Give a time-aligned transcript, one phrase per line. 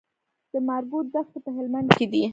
[0.53, 2.23] د مارګو دښتې په هلمند کې دي